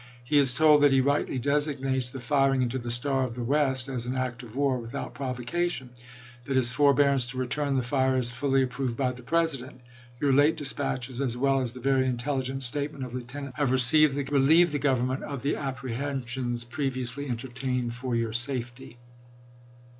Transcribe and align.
He 0.23 0.39
is 0.39 0.55
told 0.55 0.81
that 0.81 0.91
he 0.91 0.99
rightly 0.99 1.37
designates 1.37 2.09
the 2.09 2.19
firing 2.19 2.63
into 2.63 2.79
the 2.79 2.89
Star 2.89 3.23
of 3.23 3.35
the 3.35 3.43
West 3.43 3.87
as 3.87 4.07
an" 4.07 4.15
act 4.17 4.41
of 4.41 4.55
war," 4.55 4.79
without 4.79 5.13
prov 5.13 5.37
ocation. 5.37 5.89
That 6.45 6.55
his" 6.55 6.71
forbearance 6.71 7.27
to 7.27 7.37
return 7.37 7.75
the 7.75 7.83
fire 7.83 8.17
is 8.17 8.31
fully 8.31 8.63
approved 8.63 8.97
by 8.97 9.11
the 9.11 9.21
President... 9.21 9.79
Your 10.19 10.33
late 10.33 10.57
dis 10.57 10.73
patches, 10.73 11.21
as 11.21 11.37
well 11.37 11.59
as 11.61 11.73
the 11.73 11.79
very 11.81 12.07
intelligent 12.07 12.63
statement 12.63 13.03
of 13.05 13.13
Lieutenant 13.13 13.53
Talbot, 13.57 13.83
have 13.91 14.15
relieved 14.31 14.71
the 14.73 14.79
Govern 14.79 15.05
THE 15.05 15.13
SUMTER 15.13 15.13
AND 15.21 15.21
PICKENS 15.21 15.21
TRUCE 15.21 15.21
159 15.21 15.21
ment 15.21 15.23
of 15.23 15.41
the 15.43 15.55
apprehensions 15.55 16.63
previously 16.63 17.29
entertained 17.29 17.91
chap. 17.91 17.97
xi. 17.97 17.99
for 18.01 18.15
your 18.15 18.33
safety. 18.33 18.97